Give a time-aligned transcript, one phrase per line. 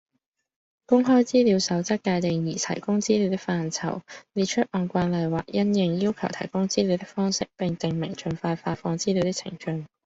[0.87, 4.01] 公開資料守則界定擬提供資料的範疇，
[4.33, 9.85] 列出按慣例或因應要求提供資料的方式，並訂明盡快發放資料的程序